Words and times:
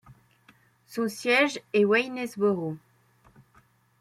Son 0.87 1.07
siège 1.07 1.59
est 1.73 1.85
Waynesboro. 1.85 2.75